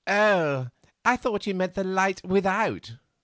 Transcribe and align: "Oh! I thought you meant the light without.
"Oh! 0.07 0.69
I 1.05 1.15
thought 1.15 1.45
you 1.45 1.53
meant 1.53 1.75
the 1.75 1.83
light 1.83 2.23
without. 2.25 2.95